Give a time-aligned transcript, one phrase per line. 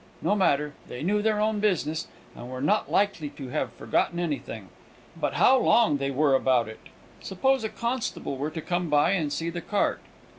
[0.23, 4.69] No matter; they knew their own business, and were not likely to have forgotten anything.
[5.15, 6.79] But how long they were about it!
[7.19, 9.99] Suppose a constable were to come by and see the cart!